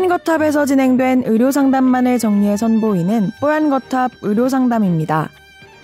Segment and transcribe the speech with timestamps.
[0.00, 5.28] 뽀얀거탑에서 진행된 의료상담만을 정리해 선보이는 뽀얀거탑 의료상담입니다.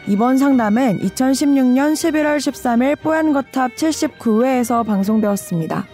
[0.07, 5.85] 이번 상담은 2016년 11월 13일 뽀얀거탑 79회에서 방송되었습니다.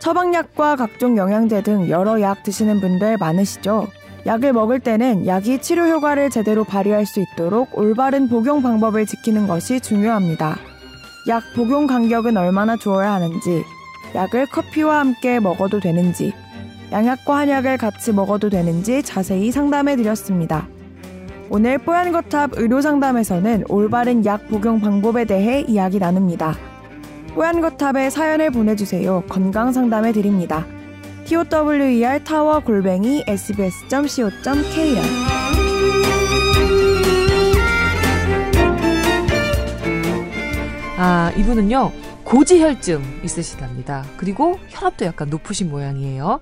[0.00, 3.86] 처방약과 각종 영양제 등 여러 약 드시는 분들 많으시죠?
[4.26, 9.80] 약을 먹을 때는 약이 치료 효과를 제대로 발휘할 수 있도록 올바른 복용 방법을 지키는 것이
[9.80, 10.56] 중요합니다.
[11.28, 13.62] 약 복용 간격은 얼마나 주어야 하는지,
[14.16, 16.32] 약을 커피와 함께 먹어도 되는지,
[16.92, 20.66] 양약과 한약을 같이 먹어도 되는지 자세히 상담해 드렸습니다.
[21.48, 26.54] 오늘 뽀얀거탑 의료상담에서는 올바른 약 복용 방법에 대해 이야기 나눕니다.
[27.34, 29.22] 뽀얀거탑에 사연을 보내주세요.
[29.28, 30.66] 건강상담해 드립니다.
[31.48, 35.00] tower 타워 골뱅이 sbs.co.kr
[41.02, 41.92] 아, 이분은요,
[42.24, 44.04] 고지혈증 있으시답니다.
[44.18, 46.40] 그리고 혈압도 약간 높으신 모양이에요.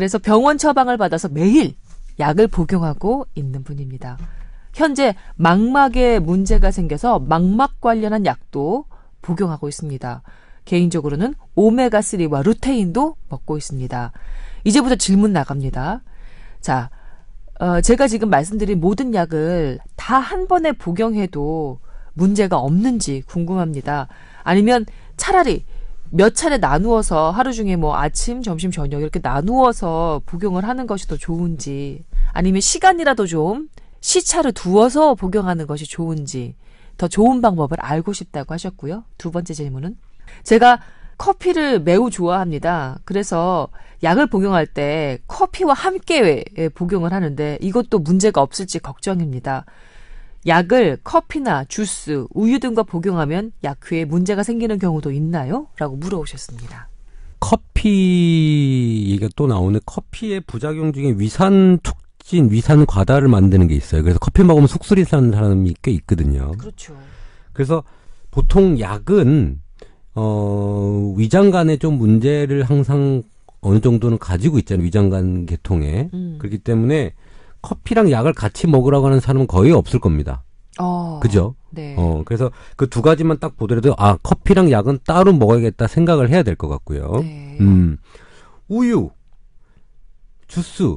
[0.00, 1.74] 그래서 병원 처방을 받아서 매일
[2.18, 4.16] 약을 복용하고 있는 분입니다.
[4.72, 8.86] 현재 망막에 문제가 생겨서 망막 관련한 약도
[9.20, 10.22] 복용하고 있습니다.
[10.64, 14.12] 개인적으로는 오메가3와 루테인도 먹고 있습니다.
[14.64, 16.00] 이제부터 질문 나갑니다.
[16.62, 16.88] 자,
[17.58, 21.78] 어, 제가 지금 말씀드린 모든 약을 다 한 번에 복용해도
[22.14, 24.08] 문제가 없는지 궁금합니다.
[24.44, 24.86] 아니면
[25.18, 25.66] 차라리
[26.12, 31.16] 몇 차례 나누어서 하루 중에 뭐 아침, 점심, 저녁 이렇게 나누어서 복용을 하는 것이 더
[31.16, 33.68] 좋은지 아니면 시간이라도 좀
[34.00, 36.56] 시차를 두어서 복용하는 것이 좋은지
[36.96, 39.04] 더 좋은 방법을 알고 싶다고 하셨고요.
[39.18, 39.96] 두 번째 질문은
[40.42, 40.80] 제가
[41.16, 42.98] 커피를 매우 좋아합니다.
[43.04, 43.68] 그래서
[44.02, 46.44] 약을 복용할 때 커피와 함께
[46.74, 49.64] 복용을 하는데 이것도 문제가 없을지 걱정입니다.
[50.46, 55.66] 약을 커피나 주스, 우유 등과 복용하면 약효에 문제가 생기는 경우도 있나요?
[55.78, 56.88] 라고 물어오셨습니다.
[57.40, 64.02] 커피 얘기가 또 나오는 커피의 부작용 중에 위산 촉진, 위산 과다를 만드는 게 있어요.
[64.02, 66.52] 그래서 커피 먹으면 속쓰리 사는 사람이 꽤 있거든요.
[66.52, 66.94] 그렇죠.
[67.52, 67.82] 그래서
[68.30, 69.60] 보통 약은
[70.14, 73.22] 어 위장간에 좀 문제를 항상
[73.60, 74.84] 어느 정도는 가지고 있잖아요.
[74.84, 76.10] 위장간 계통에.
[76.12, 76.36] 음.
[76.38, 77.12] 그렇기 때문에
[77.62, 80.42] 커피랑 약을 같이 먹으라고 하는 사람은 거의 없을 겁니다.
[80.78, 81.54] 어, 그죠?
[81.70, 81.94] 네.
[81.98, 86.56] 어, 그래서 그 두 가지만 딱 보더라도, 아, 커피랑 약은 따로 먹어야겠다 생각을 해야 될
[86.56, 87.10] 것 같고요.
[87.20, 87.58] 네.
[87.60, 87.98] 음,
[88.68, 89.10] 우유,
[90.46, 90.96] 주스,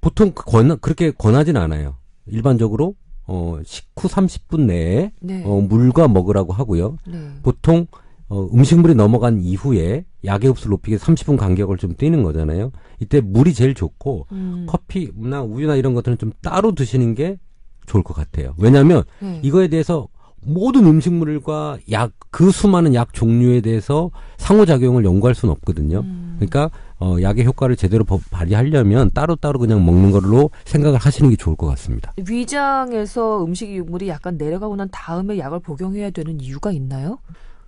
[0.00, 1.96] 보통 그 권, 그렇게 권하진 않아요.
[2.26, 2.94] 일반적으로,
[3.26, 5.42] 어, 식후 30분 내에, 네.
[5.46, 6.96] 어, 물과 먹으라고 하고요.
[7.06, 7.30] 네.
[7.42, 7.86] 보통,
[8.28, 12.70] 어, 음식물이 넘어간 이후에 약의 흡수를 높이기 위해 30분 간격을 좀 뛰는 거잖아요.
[13.00, 14.66] 이때 물이 제일 좋고 음.
[14.68, 17.38] 커피나 우유나 이런 것들은 좀 따로 드시는 게
[17.86, 18.54] 좋을 것 같아요.
[18.58, 19.40] 왜냐하면 네.
[19.42, 20.08] 이거에 대해서
[20.44, 25.98] 모든 음식물과 약 그 수많은 약 종류에 대해서 상호작용을 연구할 수는 없거든요.
[26.00, 26.36] 음.
[26.38, 31.56] 그러니까 어, 약의 효과를 제대로 버- 발휘하려면 따로따로 그냥 먹는 걸로 생각을 하시는 게 좋을
[31.56, 32.14] 것 같습니다.
[32.26, 37.18] 위장에서 음식 유물이 약간 내려가고 난 다음에 약을 복용해야 되는 이유가 있나요?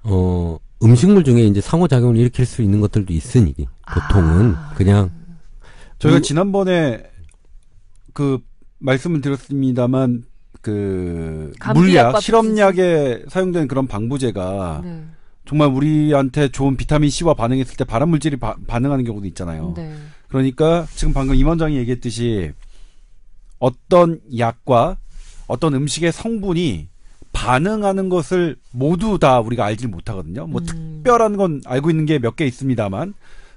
[0.02, 3.54] 어, 음식물 중에 이제 상호작용을 일으킬 수 있는 것들도 있으니
[3.92, 4.72] 보통은 아.
[4.76, 5.10] 그냥
[5.98, 6.22] 저희가 음.
[6.22, 7.02] 지난번에
[8.12, 8.38] 그
[8.78, 10.24] 말씀을 드렸습니다만
[10.60, 15.04] 그 물약 실험약에 사용된 그런 방부제가 네.
[15.46, 19.74] 정말 우리한테 좋은 비타민 C와 반응했을 때 발암 물질이 바- 반응하는 경우도 있잖아요.
[19.76, 19.94] 네.
[20.28, 22.52] 그러니까 지금 방금 임 원장이 얘기했듯이
[23.58, 24.96] 어떤 약과
[25.46, 26.88] 어떤 음식의 성분이
[27.34, 30.46] 반응하는 것을 모두 다 우리가 알지 못하거든요.
[30.46, 30.66] 뭐 음.
[31.02, 33.12] 특별한 건 알고 있는 게 몇 개 있습니다만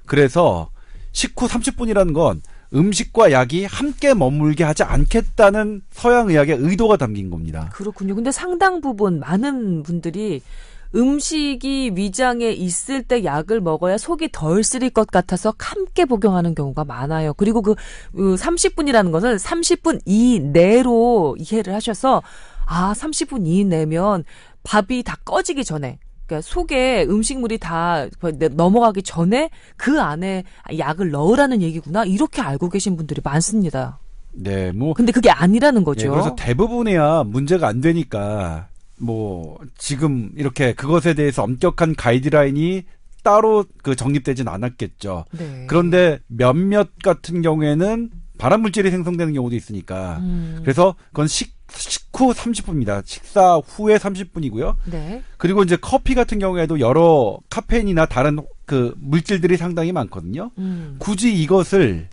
[0.05, 0.69] 그래서
[1.13, 2.41] 식후 30분이라는 건
[2.73, 7.69] 음식과 약이 함께 머물게 하지 않겠다는 서양 의학의 의도가 담긴 겁니다.
[7.73, 8.13] 그렇군요.
[8.13, 10.41] 근데 상당 부분 많은 분들이
[10.95, 17.33] 음식이 위장에 있을 때 약을 먹어야 속이 덜 쓰릴 것 같아서 함께 복용하는 경우가 많아요.
[17.35, 17.75] 그리고 그
[18.13, 22.21] 30분이라는 것을 30분 이내로 이해를 하셔서
[22.67, 24.23] 아 30분 이내면
[24.63, 28.05] 밥이 다 꺼지기 전에 그러니까 속에 음식물이 다
[28.51, 30.43] 넘어가기 전에 그 안에
[30.77, 33.99] 약을 넣으라는 얘기구나 이렇게 알고 계신 분들이 많습니다.
[34.33, 36.07] 네, 뭐 근데 그게 아니라는 거죠.
[36.07, 38.67] 예, 그래서 대부분이야 문제가 안 되니까
[38.99, 42.83] 뭐 지금 이렇게 그것에 대해서 엄격한 가이드라인이
[43.23, 45.25] 따로 그 정립되진 않았겠죠.
[45.31, 45.65] 네.
[45.67, 50.59] 그런데 몇몇 같은 경우에는 발암 물질이 생성되는 경우도 있으니까 음.
[50.61, 53.03] 그래서 그건 식, 식후 30분입니다.
[53.05, 54.75] 식사 후에 30분이고요.
[54.85, 55.21] 네.
[55.37, 60.51] 그리고 이제 커피 같은 경우에도 여러 카페인이나 다른 그 물질들이 상당히 많거든요.
[60.57, 60.95] 음.
[60.99, 62.07] 굳이 이것을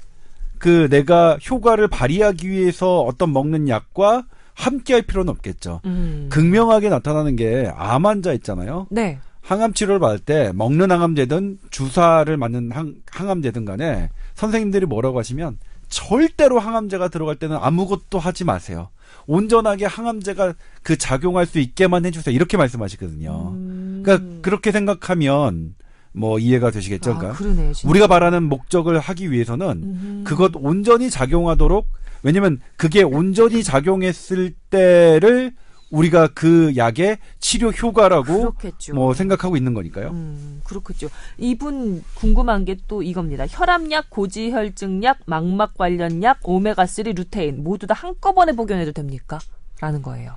[0.59, 4.25] 그 내가 효과를 발휘하기 위해서 어떤 먹는 약과
[4.55, 5.81] 함께 할 필요는 없겠죠.
[5.85, 6.29] 음.
[6.31, 8.87] 극명하게 나타나는 게 암 환자 있잖아요.
[8.91, 9.19] 네.
[9.41, 15.59] 항암 치료를 받을 때 먹는 항암제든 주사를 맞는 항, 항암제든 간에 선생님들이 뭐라고 하시면
[15.89, 18.89] 절대로 항암제가 들어갈 때는 아무것도 하지 마세요.
[19.27, 22.35] 온전하게 항암제가 그 작용할 수 있게만 해주세요.
[22.35, 23.53] 이렇게 말씀하시거든요.
[23.55, 24.03] 음.
[24.05, 25.75] 그러니까 그렇게 생각하면
[26.13, 27.13] 뭐 이해가 되시겠죠.
[27.13, 27.73] 아, 그러니까 그러네.
[27.85, 30.25] 우리가 바라는 목적을 하기 위해서는 음흠.
[30.25, 31.87] 그것 온전히 작용하도록
[32.23, 35.53] 왜냐면 그게 온전히 작용했을 때를
[35.91, 38.95] 우리가 그 약의 치료 효과라고 그렇겠죠.
[38.95, 40.09] 뭐 생각하고 있는 거니까요.
[40.11, 41.09] 음, 그렇겠죠.
[41.39, 43.47] 이분 궁금한 게 또 이겁니다.
[43.49, 49.39] 혈압약, 고지혈증약, 망막 관련 약, 오메가3 루테인 모두 다 한꺼번에 복용해도 됩니까?
[49.81, 50.37] 라는 거예요.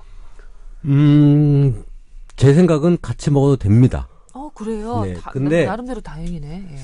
[0.86, 1.84] 음,
[2.36, 4.08] 제 생각은 같이 먹어도 됩니다.
[4.34, 5.02] 어, 그래요.
[5.04, 6.68] 네, 다, 근데- 나름대로 다행이네.
[6.72, 6.78] 예.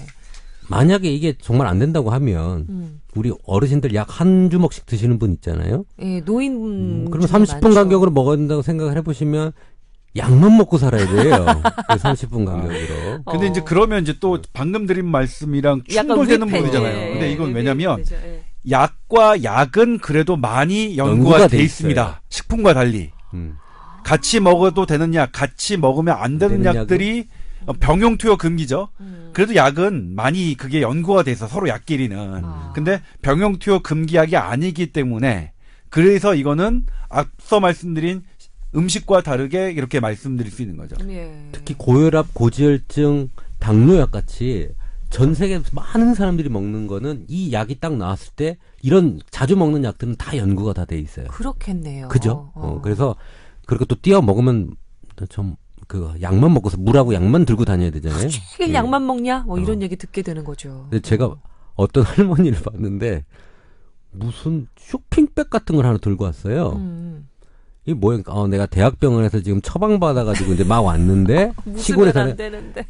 [0.70, 3.02] 만약에 이게 정말 안 된다고 하면 음.
[3.16, 5.86] 우리 어르신들 약 한 주먹씩 드시는 분 있잖아요.
[6.02, 7.74] 예, 노인 음, 그러면 중에 30분 많죠.
[7.76, 9.52] 간격으로 먹어야 된다고 생각을 해보시면
[10.16, 11.46] 약만 먹고 살아야 돼요.
[11.90, 13.24] 그 30분 간격으로.
[13.26, 13.50] 근데 어.
[13.50, 16.98] 이제 그러면 이제 또 방금 드린 말씀이랑 충돌되는 부분이잖아요.
[16.98, 18.04] 예, 근데 예, 이건 예, 왜냐면.
[18.12, 18.44] 예.
[18.70, 22.02] 약과 약은 그래도 많이 연구가, 연구가 돼 돼 있습니다.
[22.02, 22.16] 있어요.
[22.30, 23.58] 식품과 달리 음.
[24.06, 27.43] 같이 먹어도 되는 약, 같이 먹으면 안 되는 되는 약들이 어,
[27.80, 28.90] 병용 투여 금기죠.
[29.00, 29.30] 음.
[29.34, 32.42] 그래도 약은 많이 그게 연구가 돼서 서로 약끼리는.
[32.44, 32.72] 아.
[32.76, 35.52] 근데 병용 투여 금기약이 아니기 때문에
[35.90, 38.24] 그래서 이거는 앞서 말씀드린
[38.76, 40.96] 음식과 다르게 이렇게 말씀드릴 수 있는 거죠.
[41.10, 41.32] 예.
[41.52, 43.30] 특히 고혈압, 고지혈증,
[43.60, 44.70] 당뇨약 같이
[45.12, 50.16] 전 세계에서 많은 사람들이 먹는 거는 이 약이 딱 나왔을 때 이런 자주 먹는 약들은
[50.16, 51.28] 다 연구가 다 돼 있어요.
[51.28, 52.08] 그렇겠네요.
[52.08, 52.52] 그죠?
[52.56, 52.68] 어.
[52.78, 53.16] 어, 그래서
[53.68, 54.76] 그렇게 또 띄어 먹으면
[55.30, 55.56] 좀
[55.94, 58.28] 그 약만 먹고서 물하고 약만 들고 다녀야 되잖아요.
[58.60, 58.74] 매일 예.
[58.74, 59.42] 약만 먹냐?
[59.46, 59.82] 뭐 이런 어.
[59.84, 60.88] 얘기 듣게 되는 거죠.
[60.90, 61.36] 근데 제가
[61.76, 63.24] 어떤 할머니를 봤는데
[64.10, 66.70] 무슨 쇼핑백 같은 걸 하나 들고 왔어요.
[66.78, 67.28] 음.
[67.86, 68.22] 이 뭐야?
[68.26, 72.88] 어, 내가 대학병원에서 지금 처방 받아가지고 이제 막 왔는데 시골에 안 사는 되는데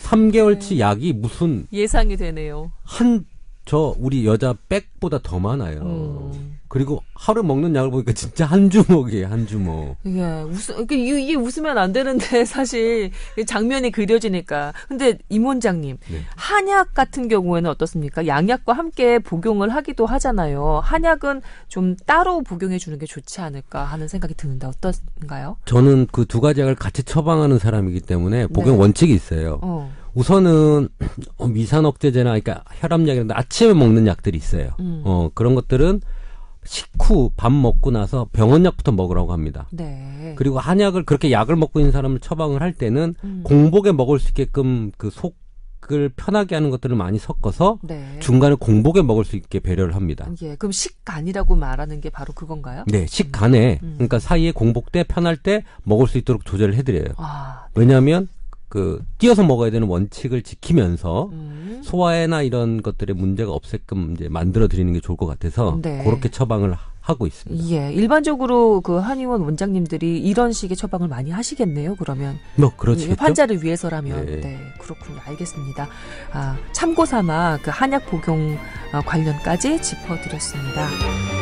[0.00, 2.70] 3개월치 약이 무슨 예상이 되네요.
[2.82, 3.24] 한
[3.64, 5.80] 저 우리 여자 백보다 더 많아요.
[5.80, 6.58] 음.
[6.72, 9.94] 그리고 하루 먹는 약을 보니까 진짜 한 주먹이에요, 한 주먹.
[10.04, 14.72] 이게 웃 이게, 이게 웃으면 안 되는데 사실 이 장면이 그려지니까.
[14.88, 16.22] 근데 임 원장님 네.
[16.34, 18.26] 한약 같은 경우에는 어떻습니까?
[18.26, 20.80] 양약과 함께 복용을 하기도 하잖아요.
[20.82, 25.58] 한약은 좀 따로 복용해 주는 게 좋지 않을까 하는 생각이 드는데 어떤가요?
[25.66, 28.80] 저는 그 두 가지 약을 같이 처방하는 사람이기 때문에 복용 네.
[28.80, 29.58] 원칙이 있어요.
[29.60, 29.92] 어.
[30.14, 30.88] 우선은
[31.36, 34.70] 어, 미산 억제제나 그러니까 혈압약이나 아침에 먹는 약들이 있어요.
[34.80, 35.02] 음.
[35.04, 36.00] 어 그런 것들은
[36.64, 39.66] 식후 밥 먹고 나서 병원약부터 먹으라고 합니다.
[39.70, 40.34] 네.
[40.36, 43.40] 그리고 한약을 그렇게 약을 먹고 있는 사람을 처방을 할 때는 음.
[43.44, 45.42] 공복에 먹을 수 있게끔 그 속
[45.90, 48.18] 을 편하게 하는 것들을 많이 섞어서 네.
[48.20, 50.28] 중간에 공복에 먹을 수 있게 배려를 합니다.
[50.42, 50.54] 예.
[50.54, 52.84] 그럼 식간이라고 말하는 게 바로 그건가요?
[52.86, 53.94] 네, 식간에 음.
[53.94, 57.14] 그러니까 사이에 공복 때 편할 때 먹을 수 있도록 조절을 해드려요.
[57.16, 57.66] 아.
[57.74, 58.28] 왜냐하면
[58.72, 61.82] 그 띄어서 먹어야 되는 원칙을 지키면서 음.
[61.84, 66.02] 소화에나 이런 것들에 문제가 없게끔 이제 만들어 드리는 게 좋을 것 같아서 네.
[66.04, 67.68] 그렇게 처방을 하- 하고 있습니다.
[67.70, 71.96] 예, 일반적으로 그 한의원 원장님들이 이런 식의 처방을 많이 하시겠네요.
[71.96, 73.22] 그러면 뭐 이게 그렇지겠죠?
[73.22, 74.40] 환자를 위해서라면 네.
[74.40, 74.58] 네.
[74.80, 75.18] 그렇군요.
[75.26, 75.88] 알겠습니다.
[76.32, 78.56] 아, 참고삼아 그 한약 복용
[78.94, 81.41] 어, 관련까지 짚어드렸습니다.